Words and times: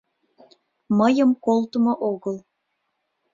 Мыйым 0.97 1.31
колтымо 1.45 1.93
огыл. 2.11 2.37